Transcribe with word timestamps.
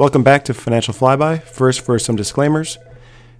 Welcome 0.00 0.22
back 0.22 0.46
to 0.46 0.54
Financial 0.54 0.94
Flyby. 0.94 1.42
First, 1.42 1.82
for 1.82 1.98
some 1.98 2.16
disclaimers. 2.16 2.78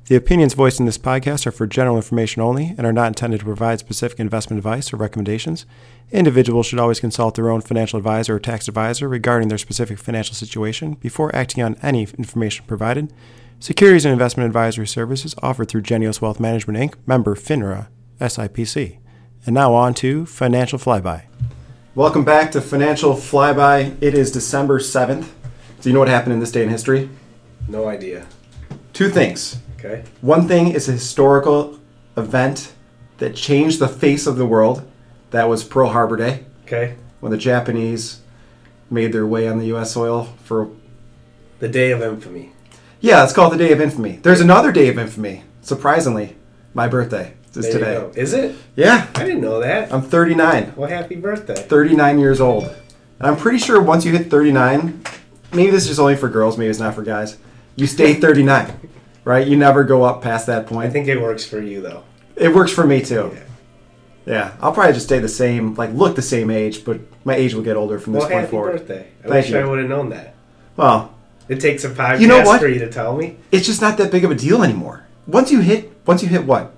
The 0.08 0.14
opinions 0.14 0.52
voiced 0.52 0.78
in 0.78 0.84
this 0.84 0.98
podcast 0.98 1.46
are 1.46 1.52
for 1.52 1.66
general 1.66 1.96
information 1.96 2.42
only 2.42 2.74
and 2.76 2.86
are 2.86 2.92
not 2.92 3.06
intended 3.06 3.40
to 3.40 3.46
provide 3.46 3.78
specific 3.78 4.20
investment 4.20 4.58
advice 4.58 4.92
or 4.92 4.98
recommendations. 4.98 5.64
Individuals 6.12 6.66
should 6.66 6.78
always 6.78 7.00
consult 7.00 7.34
their 7.34 7.48
own 7.48 7.62
financial 7.62 7.96
advisor 7.96 8.36
or 8.36 8.38
tax 8.38 8.68
advisor 8.68 9.08
regarding 9.08 9.48
their 9.48 9.56
specific 9.56 9.98
financial 9.98 10.34
situation 10.34 10.98
before 11.00 11.34
acting 11.34 11.64
on 11.64 11.76
any 11.82 12.02
information 12.18 12.66
provided. 12.66 13.10
Securities 13.58 14.04
and 14.04 14.12
investment 14.12 14.46
advisory 14.46 14.86
services 14.86 15.34
offered 15.42 15.70
through 15.70 15.80
Geneos 15.80 16.20
Wealth 16.20 16.40
Management 16.40 16.78
Inc., 16.78 16.94
member 17.06 17.34
FINRA, 17.36 17.88
SIPC. 18.20 18.98
And 19.46 19.54
now 19.54 19.72
on 19.72 19.94
to 19.94 20.26
Financial 20.26 20.78
Flyby. 20.78 21.22
Welcome 21.94 22.26
back 22.26 22.52
to 22.52 22.60
Financial 22.60 23.14
Flyby. 23.14 23.96
It 24.02 24.12
is 24.12 24.30
December 24.30 24.78
7th. 24.78 25.30
Do 25.80 25.88
you 25.88 25.92
know 25.94 25.98
what 26.00 26.08
happened 26.08 26.34
in 26.34 26.40
this 26.40 26.52
day 26.52 26.62
in 26.62 26.68
history? 26.68 27.08
No 27.68 27.88
idea. 27.88 28.26
Two 28.92 29.08
things. 29.08 29.58
Okay. 29.78 30.04
One 30.20 30.46
thing 30.46 30.68
is 30.72 30.88
a 30.88 30.92
historical 30.92 31.78
event 32.16 32.72
that 33.18 33.34
changed 33.34 33.78
the 33.78 33.88
face 33.88 34.26
of 34.26 34.36
the 34.36 34.46
world. 34.46 34.86
That 35.30 35.48
was 35.48 35.64
Pearl 35.64 35.90
Harbor 35.90 36.16
Day, 36.16 36.44
Okay. 36.64 36.96
when 37.20 37.30
the 37.32 37.38
Japanese 37.38 38.20
made 38.90 39.12
their 39.12 39.26
way 39.26 39.46
on 39.48 39.58
the 39.58 39.66
U.S. 39.66 39.92
soil 39.92 40.24
for. 40.44 40.68
The 41.60 41.68
day 41.68 41.92
of 41.92 42.02
infamy. 42.02 42.52
Yeah, 43.00 43.22
it's 43.24 43.32
called 43.32 43.52
the 43.52 43.56
Day 43.58 43.72
of 43.72 43.80
Infamy. 43.80 44.16
There's 44.22 44.40
another 44.40 44.72
Day 44.72 44.88
of 44.88 44.98
Infamy. 44.98 45.44
Surprisingly, 45.62 46.36
my 46.74 46.88
birthday 46.88 47.34
is 47.54 47.70
There 47.70 47.72
today. 47.72 48.20
Is 48.20 48.32
it? 48.34 48.56
Yeah, 48.76 49.06
I 49.14 49.24
didn't 49.24 49.40
know 49.42 49.60
that. 49.60 49.92
I'm 49.92 50.02
39. 50.02 50.74
Well, 50.76 50.88
happy 50.88 51.16
birthday. 51.16 51.54
39 51.54 52.18
years 52.18 52.40
old. 52.40 52.64
And 52.64 53.28
I'm 53.28 53.36
pretty 53.36 53.58
sure 53.58 53.80
once 53.80 54.04
you 54.04 54.12
hit 54.16 54.30
39, 54.30 55.02
maybe 55.52 55.70
this 55.70 55.88
is 55.88 55.98
only 55.98 56.16
for 56.16 56.28
girls, 56.28 56.56
maybe 56.58 56.70
it's 56.70 56.78
not 56.78 56.94
for 56.94 57.02
guys, 57.02 57.38
you 57.76 57.86
stay 57.86 58.14
39, 58.20 58.88
right? 59.24 59.46
You 59.46 59.56
never 59.56 59.84
go 59.84 60.02
up 60.04 60.22
past 60.22 60.46
that 60.46 60.66
point. 60.66 60.88
I 60.88 60.90
think 60.90 61.08
it 61.08 61.20
works 61.20 61.44
for 61.44 61.60
you 61.60 61.80
though. 61.80 62.04
It 62.36 62.54
works 62.54 62.72
for 62.72 62.86
me 62.86 63.02
too. 63.02 63.30
Yeah. 63.34 63.42
Yeah, 64.26 64.52
I'll 64.60 64.72
probably 64.72 64.92
just 64.92 65.06
stay 65.06 65.18
the 65.18 65.28
same, 65.28 65.74
like 65.74 65.92
look 65.92 66.14
the 66.14 66.22
same 66.22 66.50
age, 66.50 66.84
but 66.84 67.00
my 67.24 67.34
age 67.34 67.54
will 67.54 67.62
get 67.62 67.76
older 67.76 67.98
from 67.98 68.12
this 68.12 68.20
Well, 68.20 68.28
point 68.30 68.40
happy 68.42 68.50
forward. 68.50 68.72
birthday. 68.72 69.00
I 69.20 69.22
Thank 69.22 69.30
wish 69.34 69.50
you. 69.50 69.58
I 69.58 69.64
would 69.64 69.78
have 69.80 69.88
known 69.88 70.10
that. 70.10 70.34
Well, 70.76 71.14
It 71.48 71.58
takes 71.60 71.84
a 71.84 71.90
podcast 71.90 72.20
You 72.20 72.28
know 72.28 72.42
what? 72.42 72.60
for 72.60 72.68
you 72.68 72.78
to 72.80 72.90
tell 72.92 73.16
me. 73.16 73.36
it's 73.50 73.66
just 73.66 73.80
not 73.80 73.96
that 73.98 74.10
big 74.12 74.24
of 74.24 74.30
a 74.30 74.34
deal 74.34 74.62
anymore. 74.62 75.06
Once 75.26 75.50
you 75.50 75.60
hit, 75.60 75.90
once 76.06 76.22
you 76.22 76.28
hit 76.28 76.44
what, 76.44 76.72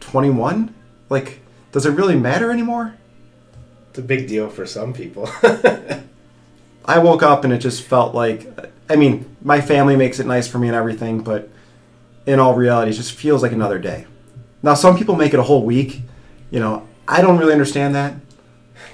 21? 0.00 0.74
Like, 1.08 1.40
does 1.70 1.86
it 1.86 1.92
really 1.92 2.16
matter 2.16 2.50
anymore? 2.50 2.94
It's 3.90 3.98
a 4.00 4.02
big 4.02 4.26
deal 4.28 4.48
for 4.50 4.66
some 4.66 4.92
people. 4.92 5.30
I 6.84 6.98
woke 6.98 7.22
up 7.22 7.44
and 7.44 7.52
it 7.52 7.58
just 7.58 7.82
felt 7.82 8.14
like, 8.14 8.46
I 8.90 8.96
mean, 8.96 9.36
my 9.42 9.60
family 9.60 9.96
makes 9.96 10.18
it 10.20 10.26
nice 10.26 10.48
for 10.48 10.58
me 10.58 10.68
and 10.68 10.76
everything, 10.76 11.20
but 11.22 11.48
in 12.26 12.38
all 12.38 12.54
reality, 12.54 12.90
it 12.90 12.94
just 12.94 13.12
feels 13.12 13.42
like 13.42 13.52
another 13.52 13.78
day. 13.78 14.06
Now, 14.62 14.74
some 14.74 14.96
people 14.96 15.16
make 15.16 15.32
it 15.34 15.40
a 15.40 15.44
whole 15.44 15.64
week. 15.64 16.02
You 16.50 16.60
know, 16.60 16.86
I 17.08 17.20
don't 17.22 17.38
really 17.38 17.52
understand 17.52 17.94
that. 17.94 18.14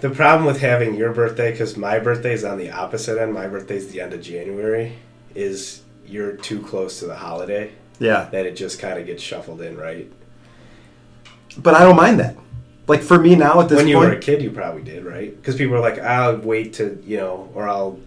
the 0.01 0.11
problem 0.11 0.47
with 0.47 0.61
having 0.61 0.95
your 0.95 1.13
birthday, 1.13 1.51
because 1.51 1.77
my 1.77 1.99
birthday 1.99 2.33
is 2.33 2.45
on 2.45 2.57
the 2.59 2.71
opposite 2.71 3.21
end, 3.21 3.35
my 3.35 3.49
birthday's 3.49 3.91
the 3.91 4.01
end 4.01 4.13
of 4.13 4.23
January, 4.23 4.93
is 5.35 5.83
you're 6.07 6.33
too 6.33 6.61
close 6.63 7.01
to 7.01 7.07
the 7.07 7.17
holiday 7.17 7.71
Yeah. 7.99 8.29
that 8.33 8.47
it 8.47 8.55
just 8.57 8.79
kind 8.79 8.99
of 8.99 9.07
gets 9.07 9.23
shuffled 9.23 9.61
in, 9.61 9.77
right? 9.77 10.11
But 11.59 11.75
I 11.75 11.81
don't 11.81 11.97
mind 11.97 12.21
that. 12.21 12.37
Like, 12.89 13.03
for 13.03 13.19
me 13.19 13.35
now 13.37 13.61
at 13.61 13.69
this 13.69 13.77
when 13.77 13.87
you 13.89 13.99
were 13.99 14.11
a 14.13 14.19
kid, 14.19 14.43
you 14.43 14.51
probably 14.51 14.83
did, 14.83 15.05
right? 15.05 15.35
Because 15.37 15.57
people 15.57 15.77
are 15.77 15.81
like, 15.81 15.99
I'll 15.99 16.39
wait 16.39 16.73
to, 16.75 17.01
you 17.07 17.19
know, 17.19 17.51
or 17.55 17.69
I'll. 17.69 18.01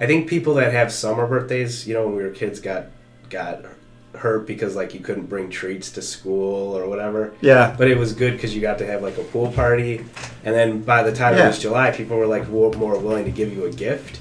I 0.00 0.06
think 0.06 0.28
people 0.28 0.54
that 0.54 0.72
have 0.72 0.92
summer 0.92 1.26
birthdays, 1.26 1.86
you 1.86 1.94
know, 1.94 2.04
when 2.06 2.16
we 2.16 2.22
were 2.24 2.30
kids, 2.30 2.58
got 2.60 2.86
got 3.30 3.64
hurt 4.16 4.46
because 4.46 4.76
like 4.76 4.94
you 4.94 5.00
couldn't 5.00 5.26
bring 5.26 5.50
treats 5.50 5.90
to 5.92 6.02
school 6.02 6.76
or 6.76 6.88
whatever. 6.88 7.32
yeah. 7.40 7.74
But 7.76 7.88
it 7.88 7.96
was 7.98 8.12
good 8.12 8.32
because 8.34 8.54
you 8.54 8.60
got 8.60 8.78
to 8.78 8.86
have 8.86 9.02
like 9.02 9.16
a 9.18 9.22
pool 9.24 9.50
party, 9.52 9.98
and 10.44 10.54
then 10.54 10.82
by 10.82 11.02
the 11.02 11.12
time 11.12 11.36
Yeah. 11.36 11.44
it 11.44 11.46
was 11.48 11.58
July, 11.60 11.90
people 11.92 12.16
were 12.16 12.26
like 12.26 12.48
more, 12.48 12.72
more 12.72 12.98
willing 12.98 13.24
to 13.24 13.30
give 13.30 13.52
you 13.52 13.64
a 13.66 13.70
gift. 13.72 14.20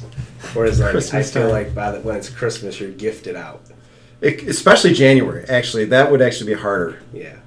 Whereas 0.53 0.79
like 0.79 0.91
Christmas 0.91 1.29
I 1.29 1.33
feel 1.39 1.43
time. 1.43 1.51
like 1.51 1.73
by 1.75 1.91
the, 1.91 1.99
when 2.01 2.15
it's 2.15 2.29
Christmas, 2.29 2.79
you're 2.79 2.91
gifted 2.91 3.35
out. 3.35 3.61
It- 4.21 4.43
especially 4.43 4.93
January, 4.93 5.45
actually. 5.49 5.85
That 5.85 6.11
would 6.11 6.21
actually 6.21 6.53
be 6.53 6.59
harder. 6.61 6.99
Yeah. 7.13 7.37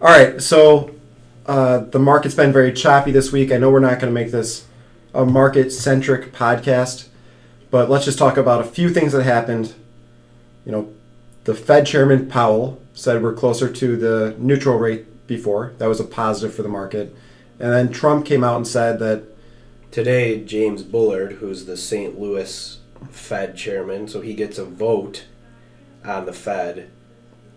All 0.00 0.08
right, 0.08 0.40
so 0.42 0.94
uh, 1.46 1.78
the 1.78 1.98
market's 1.98 2.34
been 2.34 2.52
very 2.52 2.72
choppy 2.72 3.12
this 3.12 3.32
week. 3.32 3.52
I 3.52 3.58
know 3.58 3.70
we're 3.70 3.80
not 3.80 4.00
going 4.00 4.12
to 4.12 4.20
make 4.20 4.32
this 4.32 4.66
a 5.14 5.24
market 5.24 5.70
centric 5.70 6.32
podcast, 6.32 7.08
but 7.70 7.88
let's 7.88 8.04
just 8.04 8.18
talk 8.18 8.36
about 8.36 8.60
a 8.60 8.64
few 8.64 8.90
things 8.90 9.12
that 9.12 9.22
happened. 9.22 9.74
You 10.64 10.72
know, 10.72 10.92
the 11.44 11.54
Fed 11.54 11.86
Chairman 11.86 12.28
Powell 12.28 12.80
said 12.94 13.22
we're 13.22 13.32
closer 13.32 13.72
to 13.72 13.96
the 13.96 14.34
neutral 14.38 14.78
rate 14.78 15.26
before. 15.26 15.72
That 15.78 15.86
was 15.86 16.00
a 16.00 16.04
positive 16.04 16.54
for 16.54 16.62
the 16.62 16.68
market. 16.68 17.14
And 17.58 17.72
then 17.72 17.92
Trump 17.92 18.26
came 18.26 18.44
out 18.44 18.56
and 18.56 18.66
said 18.66 18.98
that, 18.98 19.24
Today, 19.92 20.44
James 20.44 20.82
Bullard, 20.82 21.34
who's 21.34 21.64
the 21.64 21.76
St. 21.76 22.18
Louis 22.20 22.80
Fed 23.10 23.56
chairman, 23.56 24.08
so 24.08 24.20
he 24.20 24.34
gets 24.34 24.58
a 24.58 24.64
vote 24.64 25.24
on 26.04 26.26
the 26.26 26.32
Fed 26.32 26.90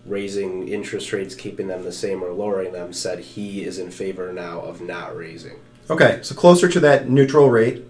raising 0.05 0.67
interest 0.67 1.11
rates, 1.13 1.35
keeping 1.35 1.67
them 1.67 1.83
the 1.83 1.91
same 1.91 2.23
or 2.23 2.31
lowering 2.31 2.73
them, 2.73 2.93
said 2.93 3.19
he 3.19 3.63
is 3.63 3.77
in 3.77 3.91
favor 3.91 4.31
now 4.33 4.59
of 4.61 4.81
not 4.81 5.15
raising. 5.15 5.59
okay, 5.89 6.19
so 6.21 6.35
closer 6.35 6.67
to 6.67 6.79
that 6.79 7.09
neutral 7.09 7.49
rate, 7.49 7.83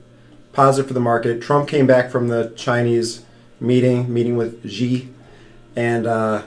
positive 0.53 0.87
for 0.87 0.93
the 0.93 0.99
market. 0.99 1.41
Trump 1.41 1.67
came 1.67 1.85
back 1.87 2.09
from 2.09 2.27
the 2.27 2.53
Chinese 2.55 3.23
meeting, 3.59 4.11
meeting 4.11 4.35
with 4.37 4.69
Xi, 4.69 5.09
and 5.75 6.07
uh, 6.07 6.43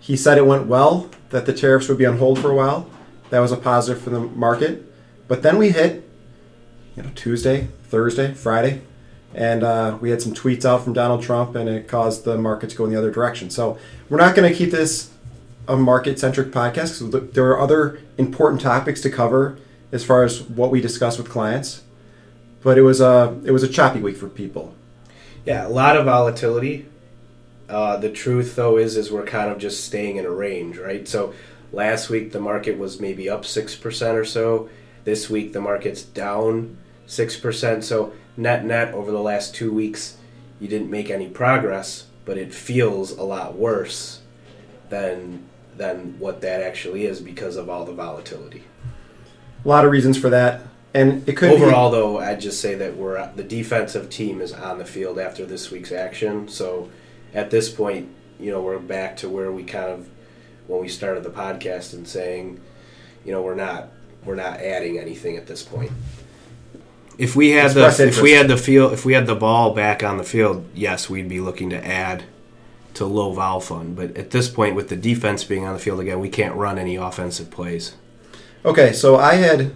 he 0.00 0.16
said 0.16 0.38
it 0.38 0.46
went 0.46 0.66
well, 0.66 1.08
that 1.30 1.46
the 1.46 1.52
tariffs 1.52 1.88
would 1.88 1.98
be 1.98 2.06
on 2.06 2.18
hold 2.18 2.38
for 2.38 2.50
a 2.50 2.54
while. 2.54 2.90
That 3.30 3.40
was 3.40 3.52
a 3.52 3.56
positive 3.56 4.02
for 4.02 4.10
the 4.10 4.20
market. 4.20 4.84
But 5.28 5.42
then 5.42 5.56
we 5.56 5.70
hit, 5.70 6.08
you 6.96 7.02
know, 7.02 7.10
Tuesday, 7.14 7.68
Thursday, 7.84 8.34
Friday, 8.34 8.82
and 9.34 9.62
uh, 9.62 9.98
we 10.00 10.10
had 10.10 10.20
some 10.20 10.34
tweets 10.34 10.64
out 10.64 10.84
from 10.84 10.92
Donald 10.92 11.22
Trump, 11.22 11.54
and 11.54 11.68
it 11.68 11.88
caused 11.88 12.24
the 12.24 12.36
market 12.36 12.70
to 12.70 12.76
go 12.76 12.84
in 12.84 12.90
the 12.90 12.98
other 12.98 13.10
direction. 13.10 13.50
So 13.50 13.78
we're 14.08 14.18
not 14.18 14.34
going 14.34 14.50
to 14.50 14.56
keep 14.56 14.70
this 14.70 15.10
a 15.68 15.76
market-centric 15.76 16.48
podcast 16.50 16.98
because 16.98 17.30
there 17.32 17.46
are 17.50 17.60
other 17.60 18.00
important 18.18 18.60
topics 18.60 19.00
to 19.02 19.10
cover 19.10 19.58
as 19.92 20.04
far 20.04 20.24
as 20.24 20.42
what 20.42 20.70
we 20.70 20.80
discuss 20.80 21.18
with 21.18 21.28
clients. 21.28 21.82
But 22.62 22.78
it 22.78 22.82
was 22.82 23.00
a 23.00 23.40
it 23.44 23.50
was 23.50 23.62
a 23.62 23.68
choppy 23.68 24.00
week 24.00 24.16
for 24.16 24.28
people. 24.28 24.74
Yeah, 25.44 25.66
a 25.66 25.70
lot 25.70 25.96
of 25.96 26.04
volatility. 26.04 26.86
Uh, 27.68 27.96
the 27.96 28.10
truth, 28.10 28.54
though, 28.54 28.76
is 28.76 28.96
is 28.96 29.10
we're 29.10 29.24
kind 29.24 29.50
of 29.50 29.58
just 29.58 29.84
staying 29.84 30.16
in 30.16 30.26
a 30.26 30.30
range, 30.30 30.78
right? 30.78 31.06
So 31.08 31.32
last 31.72 32.10
week 32.10 32.32
the 32.32 32.40
market 32.40 32.78
was 32.78 33.00
maybe 33.00 33.28
up 33.28 33.44
six 33.44 33.74
percent 33.74 34.16
or 34.16 34.24
so. 34.24 34.68
This 35.04 35.30
week 35.30 35.52
the 35.52 35.60
market's 35.60 36.02
down 36.02 36.76
six 37.12 37.36
percent. 37.36 37.84
So 37.84 38.12
net 38.36 38.64
net 38.64 38.94
over 38.94 39.10
the 39.12 39.20
last 39.20 39.54
two 39.54 39.72
weeks, 39.72 40.16
you 40.60 40.68
didn't 40.68 40.90
make 40.90 41.10
any 41.10 41.28
progress, 41.28 42.06
but 42.24 42.38
it 42.38 42.52
feels 42.54 43.12
a 43.12 43.22
lot 43.22 43.54
worse 43.56 44.20
than 44.88 45.44
than 45.76 46.18
what 46.18 46.40
that 46.42 46.62
actually 46.62 47.06
is 47.06 47.20
because 47.20 47.56
of 47.56 47.68
all 47.68 47.84
the 47.84 47.92
volatility. 47.94 48.64
A 49.64 49.68
lot 49.68 49.84
of 49.84 49.90
reasons 49.92 50.18
for 50.18 50.28
that, 50.30 50.62
and 50.92 51.26
it 51.28 51.36
could 51.36 51.50
be- 51.56 51.62
Overall, 51.62 51.90
though, 51.90 52.18
I'd 52.18 52.40
just 52.40 52.60
say 52.60 52.74
that 52.74 52.96
we're 52.96 53.30
the 53.34 53.44
defensive 53.44 54.10
team 54.10 54.40
is 54.40 54.52
on 54.52 54.78
the 54.78 54.84
field 54.84 55.18
after 55.18 55.46
this 55.46 55.70
week's 55.70 55.92
action. 55.92 56.48
So, 56.48 56.90
at 57.32 57.50
this 57.50 57.70
point, 57.70 58.08
you 58.40 58.50
know, 58.50 58.60
we're 58.60 58.78
back 58.78 59.16
to 59.18 59.28
where 59.28 59.52
we 59.52 59.62
kind 59.64 59.90
of 59.90 60.08
when 60.66 60.80
we 60.80 60.88
started 60.88 61.22
the 61.24 61.30
podcast 61.30 61.92
and 61.92 62.06
saying, 62.06 62.60
you 63.24 63.32
know, 63.32 63.42
we're 63.42 63.54
not 63.54 63.88
we're 64.24 64.34
not 64.36 64.60
adding 64.60 64.98
anything 64.98 65.36
at 65.36 65.46
this 65.46 65.62
point. 65.62 65.90
If 67.18 67.36
we 67.36 67.50
had 67.50 67.66
Express 67.66 67.98
the 67.98 68.08
if 68.08 68.22
we 68.22 68.32
had 68.32 68.48
the 68.48 68.56
field 68.56 68.92
if 68.92 69.04
we 69.04 69.12
had 69.12 69.26
the 69.26 69.34
ball 69.34 69.74
back 69.74 70.02
on 70.02 70.16
the 70.16 70.24
field, 70.24 70.64
yes, 70.74 71.10
we'd 71.10 71.28
be 71.28 71.40
looking 71.40 71.70
to 71.70 71.86
add 71.86 72.24
to 72.94 73.06
low 73.06 73.32
vol 73.32 73.60
fund. 73.60 73.96
But 73.96 74.16
at 74.16 74.30
this 74.30 74.48
point, 74.48 74.74
with 74.74 74.88
the 74.88 74.96
defense 74.96 75.44
being 75.44 75.66
on 75.66 75.74
the 75.74 75.78
field 75.78 76.00
again, 76.00 76.20
we 76.20 76.28
can't 76.28 76.54
run 76.54 76.78
any 76.78 76.96
offensive 76.96 77.50
plays. 77.50 77.94
Okay, 78.64 78.92
so 78.92 79.16
I 79.16 79.34
had 79.34 79.72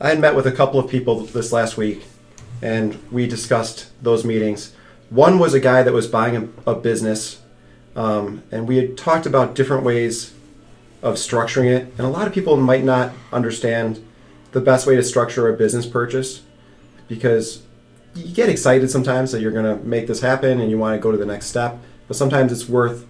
I 0.00 0.08
had 0.08 0.20
met 0.20 0.34
with 0.34 0.46
a 0.46 0.52
couple 0.52 0.80
of 0.80 0.90
people 0.90 1.20
this 1.20 1.52
last 1.52 1.76
week, 1.76 2.04
and 2.60 2.98
we 3.10 3.26
discussed 3.26 3.90
those 4.02 4.24
meetings. 4.24 4.74
One 5.10 5.38
was 5.38 5.54
a 5.54 5.60
guy 5.60 5.82
that 5.82 5.92
was 5.92 6.06
buying 6.06 6.52
a, 6.66 6.72
a 6.72 6.74
business, 6.74 7.40
um, 7.94 8.42
and 8.50 8.66
we 8.66 8.76
had 8.76 8.98
talked 8.98 9.24
about 9.24 9.54
different 9.54 9.84
ways 9.84 10.34
of 11.02 11.14
structuring 11.14 11.66
it. 11.66 11.82
And 11.96 12.00
a 12.00 12.08
lot 12.08 12.26
of 12.26 12.32
people 12.32 12.56
might 12.56 12.82
not 12.82 13.12
understand 13.32 14.04
the 14.52 14.60
best 14.60 14.86
way 14.86 14.96
to 14.96 15.02
structure 15.02 15.48
a 15.48 15.56
business 15.56 15.86
purchase 15.86 16.42
because 17.08 17.62
you 18.14 18.34
get 18.34 18.48
excited 18.48 18.90
sometimes 18.90 19.32
that 19.32 19.40
you're 19.40 19.52
going 19.52 19.78
to 19.78 19.84
make 19.84 20.06
this 20.06 20.20
happen 20.20 20.60
and 20.60 20.70
you 20.70 20.78
want 20.78 20.96
to 20.96 21.02
go 21.02 21.12
to 21.12 21.18
the 21.18 21.26
next 21.26 21.46
step. 21.46 21.78
But 22.08 22.16
sometimes 22.16 22.52
it's 22.52 22.68
worth, 22.68 23.06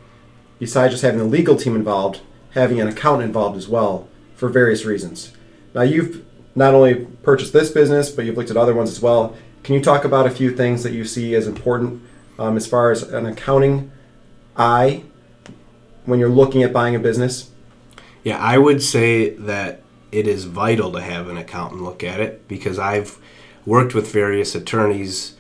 besides 0.59 0.95
just 0.95 1.03
having 1.03 1.19
the 1.19 1.25
legal 1.25 1.57
team 1.57 1.77
involved, 1.77 2.21
having 2.51 2.81
an 2.81 2.89
accountant 2.89 3.25
involved 3.25 3.57
as 3.57 3.69
well 3.69 4.09
for 4.35 4.49
various 4.49 4.85
reasons. 4.85 5.33
Now, 5.75 5.83
you've 5.83 6.25
not 6.55 6.75
only 6.75 7.07
purchased 7.23 7.53
this 7.53 7.71
business, 7.71 8.11
but 8.11 8.25
you've 8.25 8.37
looked 8.37 8.51
at 8.51 8.57
other 8.57 8.75
ones 8.75 8.91
as 8.91 9.01
well. 9.01 9.37
Can 9.63 9.75
you 9.75 9.83
talk 9.83 10.05
about 10.05 10.27
a 10.27 10.31
few 10.31 10.55
things 10.55 10.83
that 10.83 10.93
you 10.93 11.05
see 11.05 11.35
as 11.35 11.47
important 11.47 12.03
um, 12.39 12.57
as 12.57 12.67
far 12.67 12.91
as 12.91 13.03
an 13.03 13.27
accounting 13.27 13.91
eye 14.57 15.05
when 16.07 16.19
you're 16.19 16.29
looking 16.29 16.63
at 16.63 16.73
buying 16.73 16.95
a 16.95 16.99
business? 16.99 17.51
Yeah, 18.25 18.39
I 18.39 18.59
would 18.59 18.83
say 18.83 19.31
that 19.31 19.83
it 20.11 20.27
is 20.27 20.45
vital 20.45 20.93
to 20.93 21.01
have 21.01 21.29
an 21.29 21.37
accountant 21.37 21.83
look 21.83 22.03
at 22.03 22.21
it 22.21 22.49
because 22.49 22.79
I've 22.79 23.19
worked 23.67 23.95
with 23.95 24.11
various 24.11 24.55
attorneys 24.55 25.35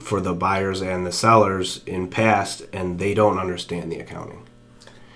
for 0.00 0.20
the 0.20 0.32
buyers 0.32 0.80
and 0.80 1.04
the 1.06 1.12
sellers 1.12 1.80
in 1.86 2.08
past 2.08 2.62
and 2.72 2.98
they 2.98 3.12
don't 3.12 3.38
understand 3.38 3.92
the 3.92 3.98
accounting. 3.98 4.42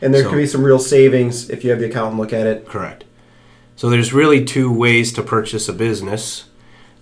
And 0.02 0.12
there 0.12 0.25
So- 0.25 0.31
could 0.31 0.37
be 0.37 0.46
some 0.46 0.62
real 0.64 0.78
savings 0.78 1.49
if 1.49 1.64
you 1.64 1.70
have 1.70 1.78
the 1.81 1.87
accountant 1.87 2.20
look 2.20 2.32
at 2.32 2.46
it. 2.46 2.69
Correct. 2.69 3.05
So 3.76 3.88
there's 3.88 4.12
really 4.12 4.44
two 4.44 4.70
ways 4.73 5.12
to 5.14 5.23
purchase 5.23 5.69
a 5.69 5.73
business. 5.73 6.44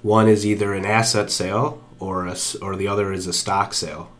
One 0.02 0.28
is 0.28 0.44
either 0.46 0.72
an 0.74 0.84
asset 0.84 1.30
sale 1.30 1.80
or 1.98 2.26
a, 2.26 2.36
or 2.60 2.76
the 2.76 2.88
other 2.88 3.12
is 3.12 3.26
a 3.26 3.32
stock 3.32 3.74
sale. 3.74 4.10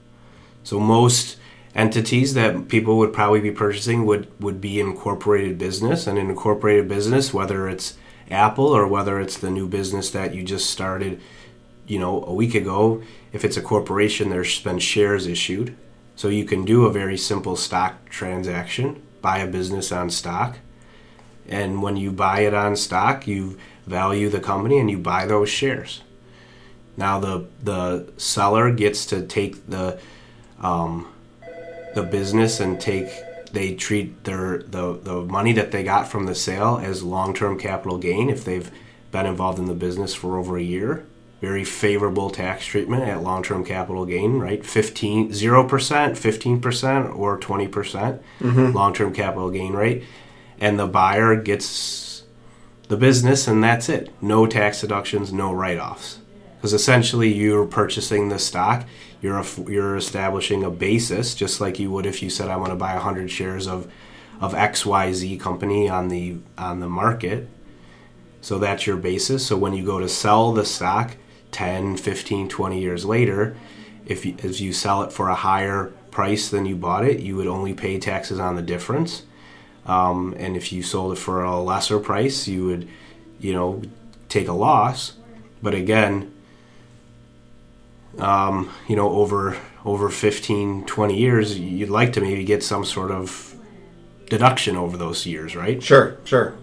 So 0.63 0.81
most 0.81 1.37
entities 1.75 2.35
that 2.35 2.69
people 2.69 2.97
would 2.99 3.13
probably 3.13 3.41
be 3.41 3.51
purchasing 3.51 4.07
would 4.07 4.29
would 4.41 4.61
be 4.61 4.79
incorporated 4.79 5.59
business 5.59 6.07
and 6.07 6.17
an 6.19 6.31
incorporated 6.31 6.87
business 6.89 7.35
whether 7.35 7.69
it's 7.69 7.95
Apple 8.31 8.67
or 8.67 8.87
whether 8.87 9.21
it's 9.21 9.39
the 9.39 9.51
new 9.51 9.67
business 9.69 10.11
that 10.11 10.35
you 10.35 10.43
just 10.43 10.71
started 10.71 11.21
you 11.87 11.99
know 11.99 12.25
a 12.25 12.33
week 12.33 12.55
ago 12.55 13.03
if 13.33 13.45
it's 13.45 13.57
a 13.57 13.63
corporation 13.63 14.31
there's 14.31 14.61
been 14.61 14.79
shares 14.79 15.27
issued. 15.27 15.77
So 16.17 16.29
you 16.29 16.45
can 16.45 16.65
do 16.65 16.87
a 16.87 16.93
very 16.93 17.19
simple 17.19 17.57
stock 17.57 18.09
transaction 18.09 19.03
buy 19.21 19.39
a 19.39 19.47
business 19.47 19.91
on 19.91 20.11
stock. 20.11 20.59
And 21.49 21.83
when 21.83 21.97
you 21.97 22.13
buy 22.13 22.41
it 22.41 22.55
on 22.55 22.77
stock 22.77 23.27
you 23.27 23.59
value 23.87 24.29
the 24.29 24.41
company 24.41 24.79
and 24.79 24.91
you 24.91 24.99
buy 24.99 25.27
those 25.27 25.49
shares. 25.49 26.03
Now 26.97 27.19
the 27.19 27.47
the 27.63 28.13
seller 28.17 28.73
gets 28.73 29.07
to 29.07 29.27
take 29.27 29.67
the 29.69 29.99
um, 30.61 31.13
the 31.95 32.03
business 32.03 32.61
and 32.61 32.81
take 32.81 33.09
they 33.55 33.75
treat 33.75 34.25
their 34.25 34.59
the, 34.59 34.99
the 35.03 35.23
money 35.23 35.53
that 35.53 35.71
they 35.71 35.83
got 35.83 36.09
from 36.09 36.27
the 36.27 36.35
sale 36.35 36.81
as 36.83 37.03
long-term 37.03 37.59
capital 37.59 37.99
gain 37.99 38.29
if 38.29 38.45
they've 38.45 38.71
been 39.11 39.27
involved 39.27 39.59
in 39.59 39.67
the 39.67 39.75
business 39.75 40.13
for 40.13 40.39
over 40.39 40.59
a 40.59 40.63
year. 40.63 41.07
Very 41.41 41.65
favorable 41.65 42.31
tax 42.31 42.67
treatment 42.67 43.05
at 43.05 43.23
long-term 43.23 43.65
capital 43.65 44.05
gain 44.07 44.39
right? 44.39 44.65
15 44.65 45.31
0% 45.31 45.69
15% 45.69 47.17
or 47.17 47.39
20% 47.39 47.71
mm-hmm. 47.71 48.77
long-term 48.77 49.13
capital 49.15 49.51
gain 49.51 49.73
rate. 49.73 50.05
And 50.59 50.79
the 50.79 50.87
buyer 50.87 51.37
gets 51.37 52.25
the 52.89 52.97
business 52.97 53.47
and 53.47 53.63
that's 53.63 53.89
it. 53.89 54.11
No 54.21 54.47
tax 54.47 54.81
deductions 54.81 55.33
no 55.33 55.53
write-offs 55.53 56.19
because 56.65 56.73
essentially 56.73 57.31
you're 57.31 57.67
purchasing 57.67 58.31
the 58.31 58.39
stock 58.39 58.87
you're 59.21 59.39
a, 59.39 59.47
you're 59.69 59.97
establishing 59.97 60.65
a 60.65 60.71
basis 60.71 61.35
just 61.35 61.61
like 61.61 61.79
you 61.79 61.91
would 61.91 62.07
if 62.07 62.23
you 62.23 62.31
said 62.31 62.49
I 62.49 62.57
want 62.57 62.71
to 62.71 62.75
buy 62.75 62.95
100 62.95 63.31
shares 63.31 63.67
of 63.67 63.87
of 64.41 64.55
XYZ 64.55 65.39
company 65.39 65.91
on 65.91 66.09
the 66.09 66.39
on 66.57 66.81
the 66.81 66.89
market. 66.89 67.51
So 68.41 68.59
that's 68.59 68.87
your 68.87 68.97
basis. 68.97 69.47
So 69.47 69.59
when 69.59 69.75
you 69.75 69.85
go 69.85 70.01
to 70.01 70.09
sell 70.09 70.55
the 70.55 70.65
stock 70.65 71.19
10 71.51 71.99
15 71.99 72.49
20 72.49 72.81
years 72.81 73.05
later 73.05 73.55
if 74.07 74.25
you, 74.25 74.35
if 74.39 74.59
you 74.59 74.73
sell 74.73 75.03
it 75.03 75.13
for 75.13 75.29
a 75.29 75.35
higher 75.35 75.93
price 76.11 76.49
than 76.49 76.65
you 76.65 76.77
bought 76.77 77.05
it 77.05 77.21
you 77.21 77.37
would 77.37 77.47
only 77.47 77.75
pay 77.75 77.99
taxes 77.99 78.39
on 78.39 78.57
the 78.57 78.63
difference. 78.63 79.25
Um, 79.85 80.35
and 80.39 80.57
if 80.57 80.73
you 80.73 80.83
sold 80.83 81.13
it 81.13 81.21
for 81.21 81.45
a 81.45 81.61
lesser 81.61 81.99
price 81.99 82.49
you 82.49 82.65
would 82.65 82.89
you 83.39 83.53
know 83.53 83.83
take 84.31 84.49
a 84.49 84.55
loss. 84.55 85.13
But 85.63 85.75
again 85.75 86.34
um, 88.19 88.71
you 88.89 88.97
know 88.97 89.11
over 89.11 89.57
over 89.85 90.09
15 90.09 90.85
20 90.87 91.17
years 91.19 91.59
you'd 91.59 91.91
like 91.91 92.13
to 92.15 92.21
maybe 92.21 92.45
get 92.45 92.63
some 92.63 92.85
sort 92.85 93.11
of 93.11 93.55
deduction 94.31 94.77
over 94.77 94.97
those 94.97 95.27
years 95.27 95.55
right 95.55 95.83
Sure, 95.83 96.17
sure. 96.25 96.55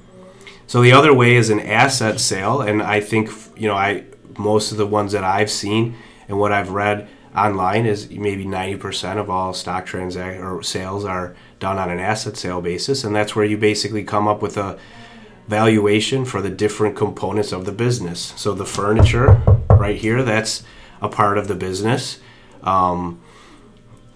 so 0.67 0.81
the 0.81 0.91
other 0.91 1.13
way 1.13 1.35
is 1.35 1.49
an 1.49 1.59
asset 1.59 2.19
sale, 2.19 2.61
and 2.61 2.81
I 2.81 2.99
think 2.99 3.29
you 3.55 3.67
know 3.67 3.75
I 3.75 4.05
most 4.37 4.71
of 4.71 4.77
the 4.77 4.87
ones 4.87 5.11
that 5.11 5.23
I've 5.23 5.51
seen 5.51 5.95
and 6.27 6.39
what 6.39 6.51
I've 6.51 6.69
read 6.71 7.07
online 7.35 7.85
is 7.85 8.09
maybe 8.09 8.45
ninety 8.45 8.77
percent 8.77 9.19
of 9.19 9.29
all 9.29 9.53
stock 9.53 9.85
transact 9.85 10.39
or 10.41 10.63
sales 10.63 11.05
are 11.05 11.35
done 11.59 11.77
on 11.77 11.91
an 11.91 11.99
asset 11.99 12.37
sale 12.37 12.61
basis, 12.61 13.03
and 13.03 13.15
that's 13.15 13.35
where 13.35 13.45
you 13.45 13.57
basically 13.57 14.03
come 14.03 14.27
up 14.27 14.41
with 14.41 14.57
a 14.57 14.79
valuation 15.47 16.25
for 16.25 16.41
the 16.41 16.49
different 16.49 16.95
components 16.95 17.51
of 17.51 17.65
the 17.65 17.71
business. 17.71 18.33
So 18.37 18.53
the 18.53 18.65
furniture 18.65 19.41
right 19.69 19.97
here, 19.97 20.23
that's 20.23 20.63
a 21.01 21.09
part 21.09 21.37
of 21.37 21.47
the 21.47 21.55
business. 21.55 22.19
Um, 22.63 23.19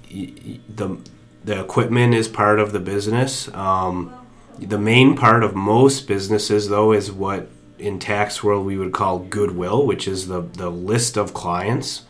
the 0.09 0.97
the 1.43 1.59
equipment 1.59 2.13
is 2.15 2.27
part 2.27 2.59
of 2.59 2.71
the 2.71 2.79
business. 2.79 3.47
Um, 3.53 4.13
the 4.57 4.79
main 4.79 5.15
part 5.15 5.43
of 5.43 5.53
most 5.55 6.07
businesses, 6.07 6.69
though, 6.69 6.91
is 6.91 7.11
what 7.11 7.49
in 7.77 7.99
tax 7.99 8.43
world 8.43 8.65
we 8.65 8.77
would 8.77 8.93
call 8.93 9.19
goodwill, 9.19 9.85
which 9.85 10.07
is 10.07 10.27
the, 10.27 10.41
the 10.41 10.69
list 10.71 11.17
of 11.17 11.33
clients 11.33 12.03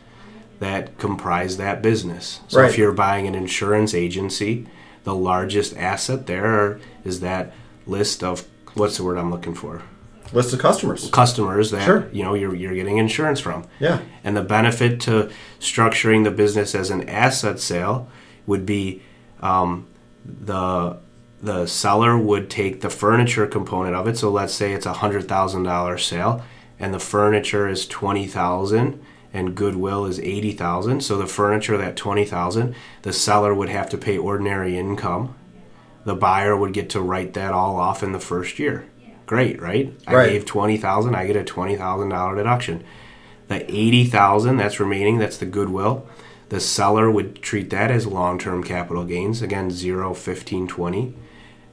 that 0.60 0.98
comprise 0.98 1.58
that 1.58 1.82
business. 1.82 2.40
So 2.48 2.62
Right. 2.62 2.70
if 2.70 2.78
you're 2.78 2.94
buying 2.94 3.28
an 3.28 3.36
insurance 3.36 3.94
agency, 3.94 4.68
the 5.04 5.16
largest 5.16 5.76
asset 5.76 6.28
there 6.28 6.80
is 7.04 7.20
that 7.20 7.52
list 7.86 8.24
of 8.24 8.46
what's 8.76 8.98
the 8.98 9.04
word 9.04 9.18
I'm 9.18 9.32
looking 9.32 9.54
for? 9.56 9.82
List 10.34 10.54
of 10.54 10.60
customers. 10.60 11.10
Customers 11.12 11.72
that 11.72 11.86
Sure. 11.86 12.10
you 12.12 12.24
know 12.24 12.34
you're, 12.34 12.56
you're 12.56 12.74
getting 12.74 12.98
insurance 12.98 13.40
from. 13.40 13.66
Yeah. 13.80 14.02
And 14.24 14.36
the 14.36 14.42
benefit 14.44 15.00
to 15.02 15.30
structuring 15.60 16.24
the 16.24 16.32
business 16.32 16.74
as 16.76 16.90
an 16.90 17.08
asset 17.08 17.60
sale 17.60 18.10
would 18.48 18.66
be 18.66 19.02
um, 19.42 19.88
the 20.26 20.98
the 21.42 21.68
seller 21.68 22.18
would 22.18 22.50
take 22.50 22.82
the 22.82 22.90
furniture 22.90 23.46
component 23.46 23.96
of 23.96 24.08
it. 24.08 24.18
So 24.18 24.30
let's 24.32 24.54
say 24.54 24.74
it's 24.74 24.86
a 24.88 24.94
hundred 24.94 25.28
thousand 25.28 25.64
dollar 25.64 25.98
sale, 25.98 26.44
and 26.80 26.94
the 26.94 27.00
furniture 27.00 27.68
is 27.68 27.88
twenty 27.88 28.26
thousand, 28.26 29.00
and 29.32 29.54
goodwill 29.56 30.06
is 30.06 30.20
eighty 30.20 30.52
thousand. 30.54 31.02
So 31.02 31.18
the 31.18 31.28
furniture 31.28 31.78
that 31.78 31.96
twenty 31.96 32.26
thousand, 32.26 32.74
the 33.04 33.14
seller 33.14 33.54
would 33.54 33.70
have 33.70 33.90
to 33.92 33.98
pay 33.98 34.18
ordinary 34.18 34.78
income. 34.78 35.36
The 36.04 36.16
buyer 36.16 36.56
would 36.58 36.74
get 36.74 36.90
to 36.92 37.02
write 37.02 37.34
that 37.34 37.54
all 37.54 37.78
off 37.78 38.02
in 38.04 38.12
the 38.12 38.20
first 38.20 38.58
year. 38.60 38.86
Great, 39.26 39.62
right? 39.62 39.94
I 40.08 40.12
gave 40.30 40.46
twenty 40.46 40.78
thousand. 40.78 41.16
I 41.16 41.26
get 41.26 41.36
a 41.36 41.44
twenty 41.44 41.76
thousand 41.76 42.10
dollar 42.10 42.36
deduction. 42.36 42.84
The 43.48 43.64
eighty 43.72 44.06
thousand 44.06 44.58
that's 44.58 44.80
remaining, 44.80 45.18
that's 45.18 45.38
the 45.38 45.46
goodwill. 45.46 46.08
The 46.50 46.60
seller 46.60 47.10
would 47.10 47.42
treat 47.42 47.70
that 47.72 47.90
as 47.90 48.06
long-term 48.06 48.64
capital 48.64 49.04
gains. 49.04 49.42
Again, 49.42 49.72
0, 49.72 50.14
15, 50.14 50.68
20. 50.68 51.16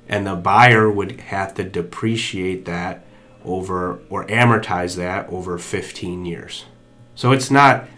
And 0.09 0.26
the 0.26 0.35
buyer 0.35 0.90
would 0.90 1.21
have 1.21 1.54
to 1.54 1.64
depreciate 1.64 2.64
that 2.64 3.04
over 3.44 4.00
or 4.09 4.26
amortize 4.26 4.97
that 4.97 5.28
over 5.28 5.59
15 5.59 6.25
years. 6.25 6.64
So 7.14 7.32
it's 7.32 7.50
not 7.50 7.88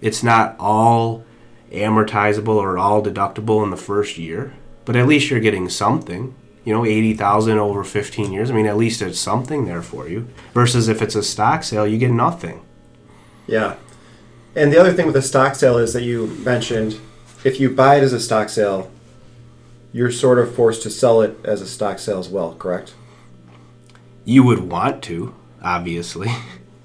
it's 0.00 0.22
not 0.22 0.56
all 0.58 1.24
amortizable 1.70 2.56
or 2.56 2.78
all 2.78 3.02
deductible 3.02 3.62
in 3.62 3.70
the 3.70 3.76
first 3.76 4.18
year, 4.18 4.54
but 4.84 4.96
at 4.96 5.06
least 5.06 5.30
you're 5.30 5.40
getting 5.40 5.68
something. 5.68 6.34
You 6.64 6.72
know, 6.72 6.84
80,000 6.84 7.58
over 7.58 7.82
15 7.82 8.32
years. 8.32 8.50
I 8.50 8.54
mean, 8.54 8.66
at 8.66 8.76
least 8.76 9.02
it's 9.02 9.18
something 9.18 9.64
there 9.64 9.82
for 9.82 10.08
you. 10.08 10.28
Versus 10.54 10.88
if 10.88 11.02
it's 11.02 11.16
a 11.16 11.22
stock 11.22 11.64
sale, 11.64 11.86
you 11.86 11.98
get 11.98 12.10
nothing. 12.12 12.64
Yeah. 13.46 13.76
And 14.54 14.72
the 14.72 14.78
other 14.78 14.92
thing 14.92 15.06
with 15.06 15.16
a 15.16 15.22
stock 15.22 15.56
sale 15.56 15.78
is 15.78 15.92
that 15.92 16.02
you 16.02 16.28
mentioned 16.44 17.00
if 17.44 17.58
you 17.58 17.70
buy 17.70 17.96
it 17.96 18.02
as 18.04 18.12
a 18.12 18.20
stock 18.20 18.48
sale, 18.48 18.90
you're 19.92 20.12
sort 20.12 20.38
of 20.38 20.54
forced 20.54 20.82
to 20.84 20.90
sell 20.90 21.20
it 21.20 21.36
as 21.44 21.60
a 21.60 21.66
stock 21.66 21.98
sale 21.98 22.18
as 22.18 22.28
well, 22.28 22.54
correct? 22.54 22.94
you 24.24 24.42
would 24.42 24.70
want 24.70 25.02
to 25.02 25.34
obviously 25.62 26.28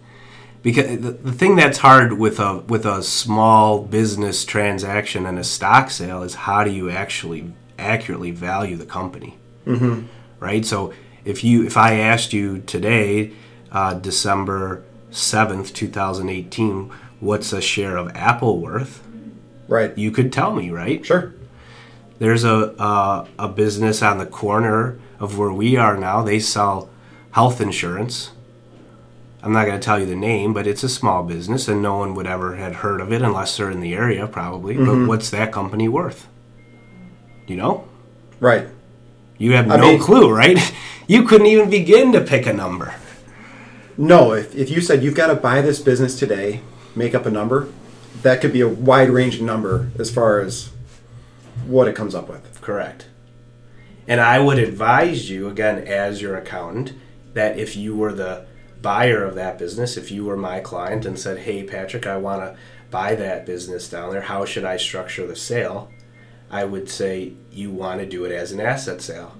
because 0.64 1.00
the, 1.00 1.12
the 1.12 1.32
thing 1.32 1.56
that's 1.56 1.80
hard 1.80 2.14
with 2.14 2.40
a 2.40 2.60
with 2.68 2.86
a 2.86 3.04
small 3.04 3.84
business 3.84 4.44
transaction 4.46 5.26
and 5.26 5.38
a 5.38 5.44
stock 5.44 5.90
sale 5.90 6.24
is 6.24 6.36
how 6.36 6.64
do 6.64 6.72
you 6.72 6.90
actually 6.90 7.52
accurately 7.78 8.32
value 8.32 8.76
the 8.76 8.86
company 8.86 9.38
mm-hmm. 9.68 10.06
right 10.40 10.66
so 10.66 10.94
if 11.26 11.44
you 11.44 11.66
if 11.66 11.76
i 11.78 11.94
asked 11.96 12.34
you 12.34 12.60
today 12.62 13.32
uh, 13.72 13.94
december 13.94 14.84
7th 15.12 15.74
2018 15.74 16.90
what's 17.20 17.52
a 17.54 17.62
share 17.62 17.98
of 17.98 18.16
apple 18.16 18.60
worth 18.60 19.04
Right. 19.68 19.98
you 19.98 20.12
could 20.12 20.32
tell 20.32 20.54
me 20.54 20.70
right 20.72 21.06
Sure. 21.06 21.34
there's 22.20 22.44
a 22.46 22.74
uh, 22.82 23.28
a 23.38 23.48
business 23.50 24.02
on 24.02 24.18
the 24.18 24.26
corner 24.26 24.98
of 25.20 25.38
where 25.38 25.52
we 25.52 25.76
are 25.76 25.98
now. 25.98 26.22
They 26.22 26.40
sell 26.40 26.90
health 27.32 27.60
insurance. 27.60 28.32
I'm 29.44 29.52
not 29.52 29.66
going 29.66 29.80
to 29.80 29.84
tell 29.84 30.00
you 30.00 30.06
the 30.06 30.16
name, 30.16 30.54
but 30.54 30.68
it's 30.68 30.84
a 30.84 30.90
small 30.90 31.24
business, 31.24 31.68
and 31.68 31.82
no 31.82 31.98
one 31.98 32.14
would 32.16 32.28
ever 32.28 32.56
had 32.56 32.76
heard 32.76 33.02
of 33.02 33.12
it 33.12 33.22
unless 33.22 33.58
they're 33.58 33.72
in 33.72 33.80
the 33.80 33.94
area, 33.94 34.28
probably. 34.28 34.76
Mm-hmm. 34.76 34.86
But 34.86 35.08
what's 35.08 35.30
that 35.32 35.52
company 35.52 35.88
worth? 35.88 36.28
You 37.48 37.56
know, 37.58 37.88
Right. 38.40 38.68
You 39.38 39.54
have 39.54 39.70
I 39.70 39.78
no 39.78 39.92
mean- 39.92 40.00
clue, 40.00 40.32
right? 40.32 40.58
You 41.10 41.24
couldn't 41.24 41.48
even 41.48 41.70
begin 41.70 42.12
to 42.12 42.20
pick 42.20 42.46
a 42.46 42.52
number. 42.52 42.94
No, 43.98 44.34
if, 44.34 44.54
if 44.54 44.70
you 44.70 44.82
said 44.82 45.02
you've 45.04 45.16
got 45.16 45.28
to 45.28 45.36
buy 45.36 45.62
this 45.62 45.80
business 45.80 46.20
today, 46.20 46.60
make 46.98 47.16
up 47.16 47.26
a 47.26 47.32
number, 47.32 47.70
that 48.24 48.42
could 48.42 48.52
be 48.52 48.60
a 48.60 48.68
wide 48.68 49.10
ranging 49.10 49.46
number 49.46 49.90
as 49.98 50.12
far 50.14 50.42
as 50.42 50.70
what 51.66 51.88
it 51.88 51.96
comes 51.96 52.14
up 52.14 52.28
with. 52.28 52.60
Correct. 52.60 53.08
And 54.06 54.20
I 54.20 54.40
would 54.40 54.60
advise 54.60 55.30
you, 55.30 55.48
again, 55.48 55.80
as 55.88 56.22
your 56.22 56.36
accountant, 56.36 56.92
that 57.34 57.58
if 57.58 57.78
you 57.78 57.96
were 57.96 58.12
the 58.12 58.46
buyer 58.82 59.24
of 59.24 59.36
that 59.36 59.58
business, 59.58 59.96
if 59.96 60.12
you 60.12 60.26
were 60.26 60.36
my 60.36 60.60
client 60.60 61.06
and 61.06 61.18
said, 61.18 61.40
hey, 61.40 61.64
Patrick, 61.64 62.06
I 62.06 62.18
want 62.18 62.42
to 62.42 62.58
buy 62.92 63.16
that 63.16 63.46
business 63.46 63.90
down 63.90 64.12
there, 64.12 64.22
how 64.24 64.44
should 64.44 64.66
I 64.66 64.76
structure 64.76 65.26
the 65.26 65.38
sale? 65.38 65.90
I 66.50 66.64
would 66.66 66.90
say 66.90 67.34
you 67.52 67.72
want 67.72 68.00
to 68.00 68.06
do 68.06 68.26
it 68.26 68.32
as 68.32 68.52
an 68.52 68.60
asset 68.60 69.02
sale. 69.02 69.36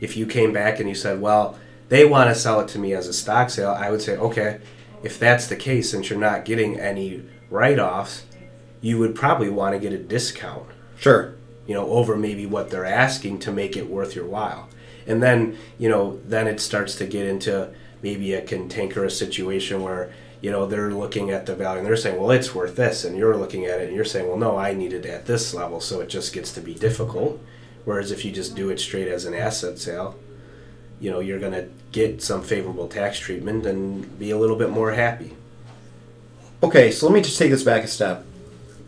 If 0.00 0.16
you 0.16 0.26
came 0.26 0.52
back 0.52 0.80
and 0.80 0.88
you 0.88 0.94
said, 0.94 1.20
well, 1.20 1.58
they 1.88 2.04
want 2.04 2.30
to 2.30 2.40
sell 2.40 2.60
it 2.60 2.68
to 2.68 2.78
me 2.78 2.94
as 2.94 3.06
a 3.06 3.12
stock 3.12 3.50
sale, 3.50 3.70
I 3.70 3.90
would 3.90 4.02
say, 4.02 4.16
okay, 4.16 4.60
if 5.02 5.18
that's 5.18 5.46
the 5.46 5.56
case, 5.56 5.90
since 5.90 6.10
you're 6.10 6.18
not 6.18 6.44
getting 6.44 6.78
any 6.78 7.22
write 7.50 7.78
offs, 7.78 8.24
you 8.80 8.98
would 8.98 9.14
probably 9.14 9.48
want 9.48 9.74
to 9.74 9.80
get 9.80 9.92
a 9.92 9.98
discount. 9.98 10.66
Sure. 10.96 11.34
You 11.66 11.74
know, 11.74 11.88
over 11.90 12.16
maybe 12.16 12.46
what 12.46 12.70
they're 12.70 12.84
asking 12.84 13.40
to 13.40 13.52
make 13.52 13.76
it 13.76 13.88
worth 13.88 14.14
your 14.14 14.26
while. 14.26 14.68
And 15.06 15.22
then, 15.22 15.58
you 15.78 15.88
know, 15.88 16.20
then 16.24 16.46
it 16.46 16.60
starts 16.60 16.94
to 16.96 17.06
get 17.06 17.26
into 17.26 17.72
maybe 18.02 18.32
a 18.34 18.42
cantankerous 18.42 19.18
situation 19.18 19.82
where 19.82 20.12
you 20.40 20.50
know 20.50 20.66
they're 20.66 20.90
looking 20.90 21.30
at 21.30 21.46
the 21.46 21.54
value 21.54 21.78
and 21.78 21.86
they're 21.86 21.96
saying 21.96 22.18
well 22.18 22.30
it's 22.30 22.54
worth 22.54 22.76
this. 22.76 23.04
And 23.04 23.16
you're 23.16 23.36
looking 23.36 23.66
at 23.66 23.80
it 23.80 23.88
and 23.88 23.96
you're 23.96 24.04
saying 24.04 24.28
well 24.28 24.38
no 24.38 24.56
i 24.56 24.72
need 24.72 24.92
it 24.92 25.06
at 25.06 25.26
this 25.26 25.54
level. 25.54 25.80
So 25.80 26.00
it 26.00 26.08
just 26.08 26.32
gets 26.32 26.52
to 26.52 26.60
be 26.60 26.74
difficult. 26.74 27.40
Whereas 27.84 28.12
if 28.12 28.24
you 28.24 28.32
just 28.32 28.54
do 28.54 28.70
it 28.70 28.78
straight 28.78 29.08
as 29.08 29.24
an 29.24 29.34
asset 29.34 29.78
sale 29.78 30.16
you 31.00 31.10
know 31.10 31.20
you're 31.20 31.38
going 31.38 31.52
to 31.52 31.66
get 31.92 32.22
some 32.22 32.42
favorable 32.42 32.86
tax 32.86 33.18
treatment 33.18 33.64
and 33.64 34.18
be 34.18 34.30
a 34.30 34.38
little 34.38 34.56
bit 34.56 34.70
more 34.70 34.92
happy. 34.92 35.34
Okay 36.62 36.90
so 36.90 37.06
let 37.06 37.14
me 37.14 37.22
just 37.22 37.38
take 37.38 37.50
this 37.50 37.62
back 37.62 37.84
a 37.84 37.88
step. 37.88 38.24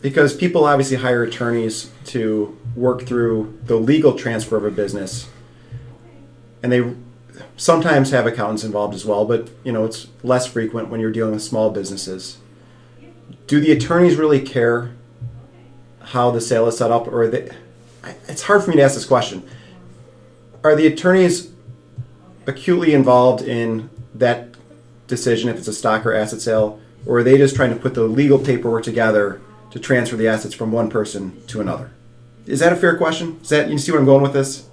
Because 0.01 0.35
people 0.35 0.65
obviously 0.65 0.97
hire 0.97 1.23
attorneys 1.23 1.89
to 2.07 2.57
work 2.75 3.03
through 3.03 3.57
the 3.65 3.77
legal 3.77 4.17
transfer 4.17 4.57
of 4.57 4.65
a 4.65 4.71
business 4.71 5.29
and 6.61 6.71
they 6.71 6.93
sometimes 7.57 8.11
have 8.11 8.25
accountants 8.25 8.63
involved 8.63 8.93
as 8.93 9.05
well, 9.05 9.25
but 9.25 9.49
you 9.63 9.71
know 9.71 9.85
it's 9.85 10.07
less 10.23 10.45
frequent 10.45 10.89
when 10.89 10.99
you're 10.99 11.11
dealing 11.11 11.33
with 11.33 11.43
small 11.43 11.69
businesses. 11.69 12.37
Do 13.47 13.59
the 13.59 13.71
attorneys 13.71 14.15
really 14.15 14.41
care 14.41 14.91
how 15.99 16.31
the 16.31 16.41
sale 16.41 16.67
is 16.67 16.77
set 16.77 16.91
up, 16.91 17.07
or 17.07 17.27
they? 17.27 17.49
It's 18.27 18.43
hard 18.43 18.63
for 18.63 18.69
me 18.69 18.77
to 18.77 18.81
ask 18.81 18.95
this 18.95 19.05
question. 19.05 19.47
Are 20.63 20.75
the 20.75 20.87
attorneys 20.87 21.51
acutely 22.45 22.93
involved 22.93 23.41
in 23.41 23.89
that 24.15 24.49
decision 25.07 25.49
if 25.49 25.57
it's 25.57 25.67
a 25.67 25.73
stock 25.73 26.05
or 26.05 26.13
asset 26.13 26.41
sale, 26.41 26.79
or 27.05 27.19
are 27.19 27.23
they 27.23 27.37
just 27.37 27.55
trying 27.55 27.69
to 27.69 27.75
put 27.75 27.93
the 27.93 28.03
legal 28.03 28.39
paperwork 28.39 28.83
together 28.83 29.41
to 29.71 29.79
transfer 29.79 30.15
the 30.15 30.27
assets 30.27 30.53
from 30.53 30.71
one 30.71 30.89
person 30.89 31.41
to 31.47 31.61
another? 31.61 31.91
Is 32.45 32.59
that 32.59 32.73
a 32.73 32.75
fair 32.75 32.97
question? 32.97 33.39
Is 33.41 33.49
that 33.49 33.69
you 33.69 33.77
see 33.77 33.91
where 33.91 33.99
I'm 33.99 34.05
going 34.05 34.21
with 34.21 34.33
this? 34.33 34.67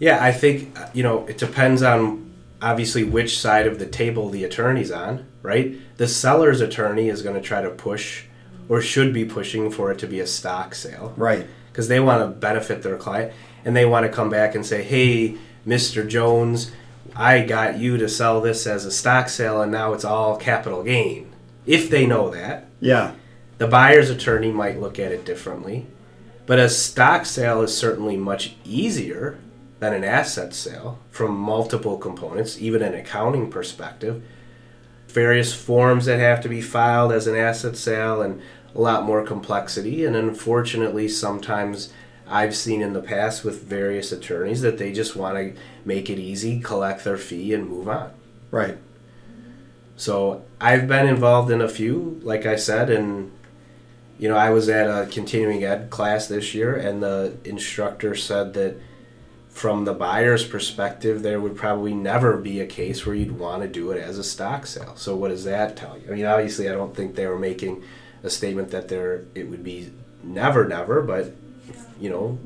Yeah, 0.00 0.24
I 0.24 0.32
think 0.32 0.76
you 0.94 1.04
know 1.04 1.26
it 1.26 1.38
depends 1.38 1.82
on 1.82 2.32
obviously 2.60 3.04
which 3.04 3.38
side 3.38 3.66
of 3.66 3.78
the 3.78 3.86
table 3.86 4.28
the 4.30 4.44
attorney's 4.44 4.90
on, 4.90 5.26
right? 5.42 5.76
The 5.98 6.08
seller's 6.08 6.60
attorney 6.60 7.08
is 7.08 7.22
going 7.22 7.36
to 7.36 7.40
try 7.40 7.62
to 7.62 7.70
push 7.70 8.24
or 8.68 8.80
should 8.80 9.12
be 9.12 9.24
pushing 9.24 9.70
for 9.70 9.92
it 9.92 9.98
to 9.98 10.06
be 10.06 10.20
a 10.20 10.26
stock 10.26 10.74
sale. 10.74 11.12
Right. 11.16 11.46
Because 11.70 11.88
they 11.88 12.00
want 12.00 12.22
to 12.22 12.28
benefit 12.28 12.82
their 12.82 12.96
client 12.96 13.32
and 13.64 13.76
they 13.76 13.84
want 13.84 14.06
to 14.06 14.12
come 14.12 14.30
back 14.30 14.54
and 14.54 14.64
say, 14.64 14.82
"Hey, 14.82 15.36
Mr. 15.66 16.08
Jones, 16.08 16.72
I 17.14 17.42
got 17.42 17.78
you 17.78 17.96
to 17.98 18.08
sell 18.08 18.40
this 18.40 18.66
as 18.66 18.84
a 18.84 18.90
stock 18.90 19.28
sale 19.28 19.60
and 19.60 19.70
now 19.70 19.92
it's 19.92 20.04
all 20.04 20.36
capital 20.36 20.82
gain." 20.82 21.32
If 21.66 21.90
they 21.90 22.06
know 22.06 22.30
that. 22.30 22.68
Yeah. 22.80 23.12
The 23.58 23.66
buyer's 23.66 24.08
attorney 24.08 24.50
might 24.50 24.80
look 24.80 24.98
at 24.98 25.12
it 25.12 25.26
differently. 25.26 25.86
But 26.46 26.58
a 26.58 26.70
stock 26.70 27.26
sale 27.26 27.60
is 27.60 27.76
certainly 27.76 28.16
much 28.16 28.54
easier 28.64 29.38
than 29.80 29.94
an 29.94 30.04
asset 30.04 30.54
sale 30.54 30.98
from 31.10 31.36
multiple 31.36 31.98
components, 31.98 32.60
even 32.60 32.82
an 32.82 32.94
accounting 32.94 33.50
perspective. 33.50 34.22
Various 35.08 35.52
forms 35.52 36.04
that 36.04 36.20
have 36.20 36.40
to 36.42 36.48
be 36.48 36.60
filed 36.60 37.10
as 37.10 37.26
an 37.26 37.34
asset 37.34 37.76
sale 37.76 38.22
and 38.22 38.40
a 38.74 38.80
lot 38.80 39.04
more 39.04 39.24
complexity. 39.24 40.04
And 40.04 40.14
unfortunately, 40.14 41.08
sometimes 41.08 41.92
I've 42.28 42.54
seen 42.54 42.80
in 42.82 42.92
the 42.92 43.02
past 43.02 43.42
with 43.42 43.64
various 43.64 44.12
attorneys 44.12 44.60
that 44.60 44.78
they 44.78 44.92
just 44.92 45.16
want 45.16 45.36
to 45.36 45.60
make 45.84 46.08
it 46.08 46.18
easy, 46.18 46.60
collect 46.60 47.02
their 47.02 47.18
fee, 47.18 47.52
and 47.52 47.68
move 47.68 47.88
on. 47.88 48.12
Right. 48.50 48.78
So 49.96 50.42
I've 50.60 50.86
been 50.86 51.06
involved 51.06 51.50
in 51.50 51.60
a 51.60 51.68
few, 51.68 52.20
like 52.22 52.46
I 52.46 52.56
said, 52.56 52.88
and 52.90 53.32
you 54.18 54.28
know, 54.28 54.36
I 54.36 54.50
was 54.50 54.68
at 54.68 54.86
a 54.86 55.10
continuing 55.10 55.64
ed 55.64 55.88
class 55.88 56.26
this 56.26 56.54
year, 56.54 56.76
and 56.76 57.02
the 57.02 57.38
instructor 57.44 58.14
said 58.14 58.52
that 58.52 58.76
from 59.60 59.84
the 59.84 59.92
buyer's 59.92 60.46
perspective, 60.46 61.22
there 61.22 61.38
would 61.38 61.54
probably 61.54 61.92
never 61.92 62.38
be 62.38 62.60
a 62.60 62.66
case 62.66 63.04
where 63.04 63.14
you'd 63.14 63.38
want 63.38 63.60
to 63.60 63.68
do 63.68 63.90
it 63.90 64.02
as 64.02 64.16
a 64.16 64.24
stock 64.24 64.66
sale. 64.66 64.96
So 64.96 65.14
what 65.14 65.28
does 65.28 65.44
that 65.44 65.76
tell 65.76 65.98
you? 65.98 66.10
I 66.10 66.14
mean, 66.14 66.24
obviously, 66.24 66.66
I 66.66 66.72
don't 66.72 66.96
think 66.96 67.14
they 67.14 67.26
were 67.26 67.38
making 67.38 67.82
a 68.22 68.30
statement 68.30 68.70
that 68.70 68.88
there 68.88 69.26
it 69.34 69.50
would 69.50 69.62
be 69.62 69.92
never, 70.22 70.66
never, 70.66 71.02
but 71.02 71.34
you 72.00 72.08
know, 72.08 72.38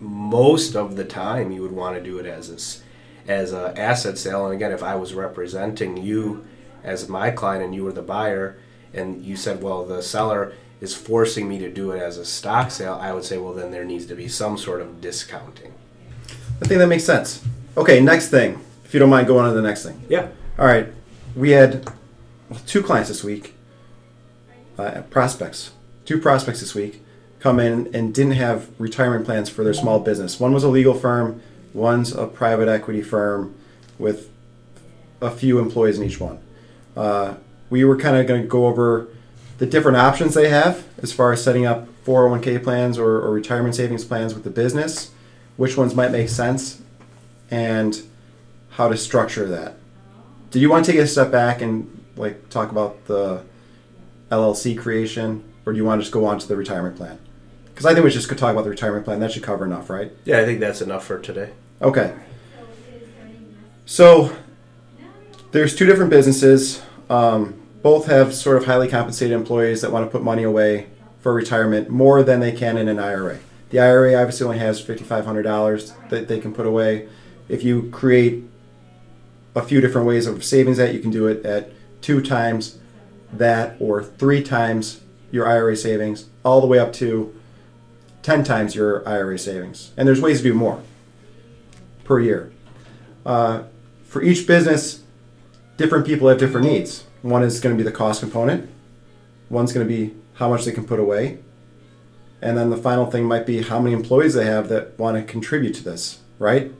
most 0.00 0.76
of 0.76 0.96
the 0.96 1.04
time 1.04 1.52
you 1.52 1.60
would 1.60 1.72
want 1.72 1.94
to 1.94 2.02
do 2.02 2.16
it 2.16 2.24
as 2.24 2.48
a, 2.48 3.30
as 3.30 3.52
a 3.52 3.78
asset 3.78 4.16
sale. 4.16 4.46
And 4.46 4.54
again, 4.54 4.72
if 4.72 4.82
I 4.82 4.94
was 4.94 5.12
representing 5.12 5.98
you 5.98 6.46
as 6.82 7.06
my 7.06 7.32
client 7.32 7.64
and 7.64 7.74
you 7.74 7.84
were 7.84 7.92
the 7.92 8.00
buyer, 8.00 8.56
and 8.94 9.22
you 9.22 9.36
said, 9.36 9.62
well, 9.62 9.84
the 9.84 10.02
seller 10.02 10.54
is 10.80 10.94
forcing 10.94 11.50
me 11.50 11.58
to 11.58 11.70
do 11.70 11.90
it 11.90 12.00
as 12.00 12.16
a 12.16 12.24
stock 12.24 12.70
sale, 12.70 12.98
I 12.98 13.12
would 13.12 13.24
say, 13.24 13.36
well, 13.36 13.52
then 13.52 13.72
there 13.72 13.84
needs 13.84 14.06
to 14.06 14.14
be 14.14 14.26
some 14.26 14.56
sort 14.56 14.80
of 14.80 15.02
discounting. 15.02 15.74
I 16.62 16.66
think 16.66 16.78
that 16.78 16.86
makes 16.86 17.04
sense. 17.04 17.44
Okay, 17.76 18.00
next 18.00 18.28
thing. 18.28 18.60
If 18.84 18.94
you 18.94 19.00
don't 19.00 19.10
mind 19.10 19.26
going 19.26 19.44
on 19.44 19.50
to 19.50 19.60
the 19.60 19.66
next 19.66 19.84
thing. 19.84 20.02
Yeah. 20.08 20.28
All 20.58 20.66
right. 20.66 20.88
We 21.34 21.50
had 21.50 21.90
two 22.66 22.82
clients 22.82 23.08
this 23.08 23.22
week, 23.22 23.54
uh, 24.78 25.02
prospects, 25.10 25.72
two 26.04 26.20
prospects 26.20 26.60
this 26.60 26.74
week 26.74 27.02
come 27.40 27.60
in 27.60 27.94
and 27.94 28.14
didn't 28.14 28.32
have 28.32 28.68
retirement 28.80 29.24
plans 29.24 29.48
for 29.48 29.62
their 29.62 29.74
small 29.74 30.00
business. 30.00 30.40
One 30.40 30.52
was 30.52 30.64
a 30.64 30.68
legal 30.68 30.94
firm, 30.94 31.42
one's 31.74 32.12
a 32.12 32.26
private 32.26 32.68
equity 32.68 33.02
firm 33.02 33.54
with 33.98 34.30
a 35.20 35.30
few 35.30 35.58
employees 35.58 35.98
in 35.98 36.04
each 36.04 36.18
one. 36.18 36.38
Uh, 36.96 37.34
we 37.68 37.84
were 37.84 37.96
kind 37.96 38.16
of 38.16 38.26
going 38.26 38.42
to 38.42 38.48
go 38.48 38.66
over 38.66 39.08
the 39.58 39.66
different 39.66 39.96
options 39.96 40.34
they 40.34 40.48
have 40.48 40.86
as 41.02 41.12
far 41.12 41.32
as 41.32 41.42
setting 41.44 41.66
up 41.66 41.86
401k 42.04 42.62
plans 42.62 42.98
or, 42.98 43.16
or 43.16 43.30
retirement 43.30 43.74
savings 43.74 44.04
plans 44.04 44.34
with 44.34 44.44
the 44.44 44.50
business 44.50 45.10
which 45.56 45.76
ones 45.76 45.94
might 45.94 46.10
make 46.10 46.28
sense, 46.28 46.80
and 47.50 48.02
how 48.70 48.88
to 48.88 48.96
structure 48.96 49.46
that. 49.46 49.76
Did 50.50 50.62
you 50.62 50.70
want 50.70 50.84
to 50.84 50.92
take 50.92 51.00
a 51.00 51.06
step 51.06 51.30
back 51.30 51.62
and 51.62 52.04
like 52.16 52.48
talk 52.48 52.70
about 52.70 53.06
the 53.06 53.42
LLC 54.30 54.76
creation, 54.76 55.44
or 55.64 55.72
do 55.72 55.76
you 55.78 55.84
want 55.84 56.00
to 56.00 56.02
just 56.02 56.12
go 56.12 56.24
on 56.24 56.38
to 56.38 56.48
the 56.48 56.56
retirement 56.56 56.96
plan? 56.96 57.18
Because 57.66 57.86
I 57.86 57.92
think 57.92 58.04
we 58.04 58.10
just 58.10 58.28
could 58.28 58.38
talk 58.38 58.52
about 58.52 58.64
the 58.64 58.70
retirement 58.70 59.04
plan. 59.04 59.20
That 59.20 59.32
should 59.32 59.42
cover 59.42 59.64
enough, 59.64 59.90
right? 59.90 60.10
Yeah, 60.24 60.40
I 60.40 60.44
think 60.44 60.60
that's 60.60 60.80
enough 60.80 61.04
for 61.04 61.18
today. 61.18 61.50
Okay. 61.82 62.14
So 63.84 64.34
there's 65.52 65.76
two 65.76 65.86
different 65.86 66.10
businesses. 66.10 66.82
Um, 67.08 67.60
both 67.82 68.06
have 68.06 68.34
sort 68.34 68.56
of 68.56 68.64
highly 68.64 68.88
compensated 68.88 69.34
employees 69.34 69.82
that 69.82 69.92
want 69.92 70.06
to 70.06 70.10
put 70.10 70.22
money 70.22 70.42
away 70.42 70.86
for 71.20 71.32
retirement 71.32 71.88
more 71.88 72.22
than 72.22 72.40
they 72.40 72.52
can 72.52 72.78
in 72.78 72.88
an 72.88 72.98
IRA. 72.98 73.38
The 73.76 73.82
IRA 73.82 74.14
obviously 74.14 74.46
only 74.46 74.58
has 74.58 74.82
$5,500 74.82 76.08
that 76.08 76.28
they 76.28 76.40
can 76.40 76.54
put 76.54 76.64
away. 76.64 77.10
If 77.46 77.62
you 77.62 77.90
create 77.90 78.44
a 79.54 79.60
few 79.60 79.82
different 79.82 80.06
ways 80.06 80.26
of 80.26 80.42
savings 80.42 80.78
that, 80.78 80.94
you 80.94 81.00
can 81.00 81.10
do 81.10 81.26
it 81.26 81.44
at 81.44 81.72
two 82.00 82.22
times 82.22 82.78
that 83.30 83.76
or 83.78 84.02
three 84.02 84.42
times 84.42 85.02
your 85.30 85.46
IRA 85.46 85.76
savings, 85.76 86.24
all 86.42 86.62
the 86.62 86.66
way 86.66 86.78
up 86.78 86.90
to 86.94 87.38
10 88.22 88.44
times 88.44 88.74
your 88.74 89.06
IRA 89.06 89.38
savings. 89.38 89.92
And 89.94 90.08
there's 90.08 90.22
ways 90.22 90.38
to 90.38 90.44
do 90.44 90.54
more 90.54 90.82
per 92.02 92.18
year. 92.18 92.50
Uh, 93.26 93.64
for 94.06 94.22
each 94.22 94.46
business, 94.46 95.02
different 95.76 96.06
people 96.06 96.28
have 96.28 96.38
different 96.38 96.66
needs. 96.66 97.04
One 97.20 97.42
is 97.42 97.60
going 97.60 97.76
to 97.76 97.84
be 97.84 97.86
the 97.86 97.94
cost 97.94 98.20
component, 98.20 98.70
one's 99.50 99.74
going 99.74 99.86
to 99.86 99.94
be 99.94 100.14
how 100.36 100.48
much 100.48 100.64
they 100.64 100.72
can 100.72 100.86
put 100.86 100.98
away, 100.98 101.40
and 102.46 102.56
then 102.56 102.70
the 102.70 102.76
final 102.76 103.10
thing 103.10 103.24
might 103.24 103.44
be 103.44 103.60
how 103.60 103.80
many 103.80 103.92
employees 103.92 104.34
they 104.34 104.44
have 104.44 104.68
that 104.68 104.96
want 105.00 105.16
to 105.16 105.22
contribute 105.24 105.74
to 105.74 105.82
this, 105.82 106.20
right? 106.38 106.72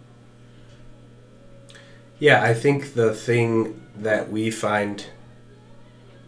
Yeah, 2.20 2.40
I 2.40 2.54
think 2.54 2.94
the 2.94 3.12
thing 3.12 3.84
that 3.96 4.30
we 4.30 4.52
find 4.52 5.04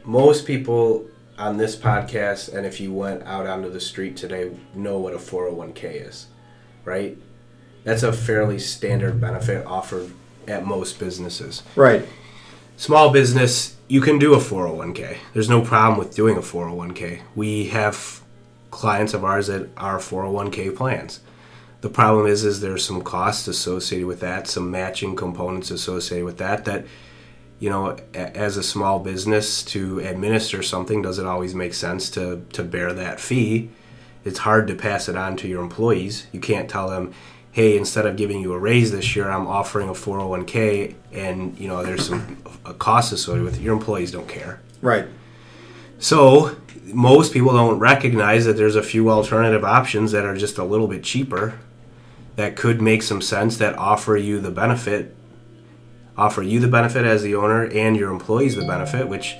most 0.03 0.45
people 0.45 1.07
on 1.39 1.57
this 1.57 1.77
podcast, 1.77 2.53
and 2.53 2.67
if 2.67 2.81
you 2.81 2.93
went 2.93 3.23
out 3.23 3.47
onto 3.47 3.71
the 3.71 3.79
street 3.79 4.17
today, 4.17 4.57
know 4.75 4.99
what 4.99 5.15
a 5.15 5.19
401k 5.19 6.09
is, 6.09 6.27
right? 6.85 7.17
That's 7.85 8.03
a 8.03 8.13
fairly 8.13 8.59
standard 8.59 9.21
benefit 9.21 9.65
offered 9.65 10.11
at 10.49 10.67
most 10.67 10.99
businesses. 10.99 11.63
Right. 11.77 12.05
Small 12.77 13.13
business, 13.13 13.77
you 13.87 14.01
can 14.01 14.19
do 14.19 14.35
a 14.35 14.39
401k. 14.39 15.19
There's 15.33 15.49
no 15.49 15.61
problem 15.63 15.97
with 15.97 16.17
doing 16.17 16.37
a 16.37 16.41
401k. 16.41 17.21
We 17.37 17.67
have 17.69 18.21
clients 18.71 19.15
of 19.15 19.25
ours 19.25 19.47
that 19.47 19.71
are 19.77 19.99
401k 19.99 20.75
plans. 20.77 21.21
The 21.81 21.89
problem 21.89 22.27
is 22.27 22.45
is 22.45 22.61
there's 22.61 22.85
some 22.85 23.03
costs 23.03 23.47
associated 23.47 24.07
with 24.07 24.21
that, 24.21 24.49
some 24.49 24.71
matching 24.71 25.15
components 25.15 25.71
associated 25.71 26.25
with 26.25 26.39
that 26.39 26.65
that 26.65 26.87
you 27.61 27.71
know, 27.71 27.97
as 28.15 28.57
a 28.57 28.63
small 28.63 29.01
business 29.01 29.65
to 29.65 29.99
administer 30.01 30.63
something 30.63 31.03
does 31.03 31.19
it 31.19 31.27
always 31.27 31.55
make 31.55 31.75
sense 31.75 32.09
to 32.11 32.45
to 32.53 32.63
bear 32.63 32.93
that 32.93 33.21
fee. 33.21 33.71
It's 34.25 34.41
hard 34.41 34.69
to 34.69 34.75
pass 34.75 35.09
it 35.09 35.17
on 35.17 35.37
to 35.39 35.49
your 35.49 35.63
employees. 35.63 36.27
You 36.33 36.41
can't 36.41 36.69
tell 36.69 36.89
them, 36.89 37.13
"Hey, 37.51 37.77
instead 37.77 38.07
of 38.07 38.17
giving 38.17 38.41
you 38.41 38.53
a 38.53 38.59
raise 38.59 38.93
this 38.93 39.17
year, 39.17 39.29
I'm 39.29 39.47
offering 39.47 39.89
a 39.89 39.95
401k 39.95 40.95
and, 41.13 41.59
you 41.59 41.67
know, 41.67 41.83
there's 41.83 42.07
some 42.07 42.37
a 42.65 42.75
cost 42.75 43.13
associated 43.13 43.45
with 43.45 43.57
it." 43.57 43.63
Your 43.63 43.75
employees 43.75 44.13
don't 44.13 44.29
care. 44.29 44.61
Right. 44.81 45.07
So, 45.99 46.57
most 46.85 47.33
people 47.33 47.53
don't 47.53 47.79
recognize 47.79 48.45
that 48.45 48.57
there's 48.57 48.77
a 48.77 48.83
few 48.83 49.11
alternative 49.11 49.65
options 49.65 50.13
that 50.13 50.25
are 50.25 50.37
just 50.37 50.59
a 50.59 50.65
little 50.65 50.89
bit 50.89 51.03
cheaper 51.03 51.59
that 52.37 52.57
could 52.57 52.81
make 52.81 53.03
some 53.03 53.21
sense 53.21 53.59
that 53.59 53.77
offer 53.77 54.17
you 54.17 54.41
the 54.41 54.51
benefit 54.51 55.15
offer 56.19 56.43
you 56.43 56.59
the 56.59 56.69
benefit 56.69 57.05
as 57.05 57.23
the 57.23 57.35
owner 57.37 57.65
and 57.65 57.97
your 57.97 58.11
employees 58.11 58.57
the 58.57 58.67
benefit, 58.67 59.09
which, 59.09 59.37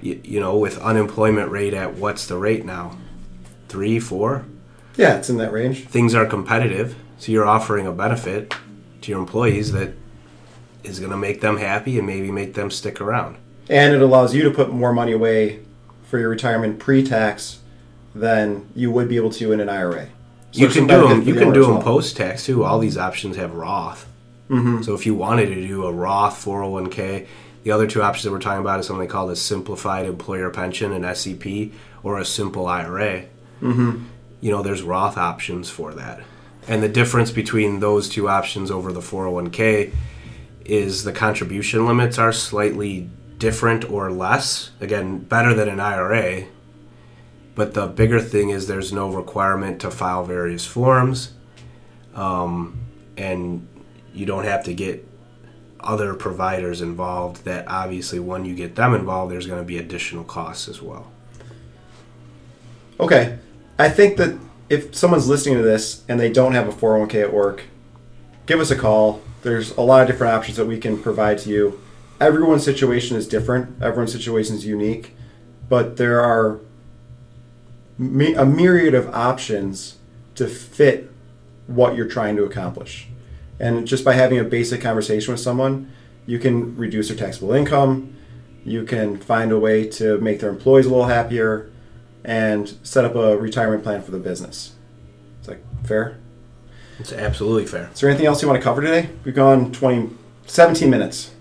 you, 0.00 0.20
you 0.22 0.40
know, 0.40 0.56
with 0.56 0.78
unemployment 0.78 1.50
rate 1.50 1.74
at 1.74 1.94
what's 1.94 2.26
the 2.26 2.36
rate 2.36 2.64
now? 2.64 2.96
Three, 3.68 3.98
four? 3.98 4.44
Yeah, 4.96 5.16
it's 5.16 5.28
in 5.28 5.38
that 5.38 5.52
range. 5.52 5.86
Things 5.88 6.14
are 6.14 6.24
competitive, 6.24 6.94
so 7.18 7.32
you're 7.32 7.46
offering 7.46 7.86
a 7.86 7.92
benefit 7.92 8.54
to 9.02 9.10
your 9.10 9.18
employees 9.18 9.72
that 9.72 9.94
is 10.84 11.00
going 11.00 11.10
to 11.10 11.16
make 11.16 11.40
them 11.40 11.56
happy 11.56 11.98
and 11.98 12.06
maybe 12.06 12.30
make 12.30 12.54
them 12.54 12.70
stick 12.70 13.00
around. 13.00 13.36
And 13.68 13.92
it 13.92 14.00
allows 14.00 14.34
you 14.34 14.44
to 14.44 14.50
put 14.52 14.70
more 14.70 14.92
money 14.92 15.12
away 15.12 15.64
for 16.04 16.18
your 16.18 16.28
retirement 16.28 16.78
pre-tax 16.78 17.60
than 18.14 18.68
you 18.74 18.90
would 18.90 19.08
be 19.08 19.16
able 19.16 19.30
to 19.30 19.52
in 19.52 19.60
an 19.60 19.68
IRA. 19.68 20.08
So 20.52 20.60
you 20.60 20.68
can 20.68 20.86
do 20.86 21.08
them. 21.08 21.22
You 21.22 21.34
can 21.34 21.52
do 21.52 21.62
them 21.62 21.74
well. 21.74 21.82
post 21.82 22.16
tax 22.16 22.46
too. 22.46 22.64
All 22.64 22.78
these 22.78 22.96
options 22.96 23.36
have 23.36 23.54
Roth. 23.54 24.06
Mm-hmm. 24.48 24.82
So 24.82 24.94
if 24.94 25.06
you 25.06 25.14
wanted 25.14 25.46
to 25.46 25.66
do 25.66 25.84
a 25.86 25.92
Roth 25.92 26.44
401k, 26.44 27.26
the 27.64 27.70
other 27.70 27.86
two 27.86 28.02
options 28.02 28.24
that 28.24 28.30
we're 28.30 28.38
talking 28.38 28.60
about 28.60 28.78
is 28.78 28.86
something 28.86 29.08
called 29.08 29.30
a 29.30 29.36
simplified 29.36 30.06
employer 30.06 30.50
pension, 30.50 30.92
an 30.92 31.14
SEP, 31.14 31.72
or 32.02 32.18
a 32.18 32.24
simple 32.24 32.66
IRA. 32.66 33.24
Mm-hmm. 33.60 34.04
You 34.40 34.50
know, 34.50 34.62
there's 34.62 34.82
Roth 34.82 35.16
options 35.16 35.70
for 35.70 35.94
that. 35.94 36.20
And 36.68 36.82
the 36.82 36.88
difference 36.88 37.30
between 37.30 37.80
those 37.80 38.08
two 38.08 38.28
options 38.28 38.70
over 38.70 38.92
the 38.92 39.00
401k 39.00 39.92
is 40.64 41.04
the 41.04 41.12
contribution 41.12 41.86
limits 41.86 42.18
are 42.18 42.32
slightly 42.32 43.08
different 43.38 43.90
or 43.90 44.10
less. 44.10 44.70
Again, 44.80 45.18
better 45.18 45.54
than 45.54 45.68
an 45.68 45.80
IRA. 45.80 46.44
But 47.54 47.74
the 47.74 47.86
bigger 47.86 48.20
thing 48.20 48.50
is 48.50 48.66
there's 48.66 48.92
no 48.92 49.10
requirement 49.10 49.80
to 49.82 49.90
file 49.90 50.24
various 50.24 50.66
forms. 50.66 51.32
Um, 52.14 52.80
and 53.16 53.66
you 54.12 54.26
don't 54.26 54.44
have 54.44 54.64
to 54.64 54.74
get 54.74 55.06
other 55.80 56.14
providers 56.14 56.80
involved 56.80 57.44
that 57.44 57.66
obviously 57.68 58.18
when 58.18 58.44
you 58.44 58.54
get 58.54 58.74
them 58.74 58.94
involved 58.94 59.30
there's 59.30 59.46
going 59.46 59.60
to 59.60 59.66
be 59.66 59.76
additional 59.76 60.24
costs 60.24 60.66
as 60.66 60.80
well 60.80 61.12
okay 62.98 63.38
i 63.78 63.88
think 63.88 64.16
that 64.16 64.38
if 64.70 64.94
someone's 64.94 65.28
listening 65.28 65.56
to 65.56 65.62
this 65.62 66.02
and 66.08 66.18
they 66.18 66.32
don't 66.32 66.54
have 66.54 66.66
a 66.66 66.72
401k 66.72 67.22
at 67.22 67.32
work 67.32 67.64
give 68.46 68.60
us 68.60 68.70
a 68.70 68.76
call 68.76 69.20
there's 69.42 69.76
a 69.76 69.82
lot 69.82 70.00
of 70.00 70.06
different 70.06 70.32
options 70.32 70.56
that 70.56 70.64
we 70.64 70.78
can 70.78 71.00
provide 71.00 71.38
to 71.38 71.50
you 71.50 71.80
everyone's 72.20 72.64
situation 72.64 73.16
is 73.16 73.26
different 73.26 73.82
everyone's 73.82 74.12
situation 74.12 74.56
is 74.56 74.66
unique 74.66 75.16
but 75.68 75.96
there 75.96 76.20
are 76.20 76.60
a 77.98 78.46
myriad 78.46 78.94
of 78.94 79.08
options 79.14 79.98
to 80.34 80.46
fit 80.46 81.10
what 81.66 81.96
you're 81.96 82.08
trying 82.08 82.36
to 82.36 82.44
accomplish 82.44 83.08
and 83.58 83.86
just 83.86 84.04
by 84.04 84.14
having 84.14 84.38
a 84.38 84.44
basic 84.44 84.80
conversation 84.80 85.32
with 85.32 85.40
someone, 85.40 85.92
you 86.26 86.38
can 86.38 86.76
reduce 86.76 87.08
their 87.08 87.16
taxable 87.16 87.52
income. 87.52 88.16
You 88.64 88.84
can 88.84 89.18
find 89.18 89.52
a 89.52 89.58
way 89.58 89.86
to 89.90 90.18
make 90.18 90.40
their 90.40 90.50
employees 90.50 90.86
a 90.86 90.90
little 90.90 91.06
happier 91.06 91.70
and 92.24 92.74
set 92.82 93.04
up 93.04 93.14
a 93.14 93.36
retirement 93.36 93.82
plan 93.82 94.02
for 94.02 94.10
the 94.10 94.18
business. 94.18 94.74
It's 95.40 95.48
like 95.48 95.62
fair? 95.84 96.18
It's 96.98 97.12
absolutely 97.12 97.66
fair. 97.66 97.90
Is 97.92 98.00
there 98.00 98.08
anything 98.08 98.26
else 98.26 98.40
you 98.40 98.48
want 98.48 98.60
to 98.60 98.64
cover 98.64 98.80
today? 98.80 99.10
We've 99.24 99.34
gone 99.34 99.72
20, 99.72 100.10
17 100.46 100.88
minutes. 100.88 101.32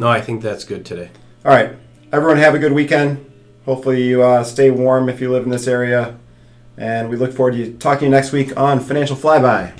No, 0.00 0.08
I 0.08 0.22
think 0.22 0.40
that's 0.40 0.64
good 0.64 0.86
today. 0.86 1.10
All 1.44 1.52
right. 1.52 1.76
Everyone 2.10 2.38
have 2.38 2.54
a 2.54 2.58
good 2.58 2.72
weekend. 2.72 3.30
Hopefully 3.66 4.02
you 4.02 4.22
uh, 4.22 4.42
stay 4.44 4.70
warm 4.70 5.10
if 5.10 5.20
you 5.20 5.30
live 5.30 5.44
in 5.44 5.50
this 5.50 5.66
area. 5.66 6.18
And 6.78 7.10
we 7.10 7.16
look 7.18 7.34
forward 7.34 7.52
to 7.52 7.74
talking 7.74 7.98
to 7.98 8.04
you 8.06 8.10
next 8.10 8.32
week 8.32 8.56
on 8.56 8.80
Financial 8.80 9.14
Flyby. 9.14 9.74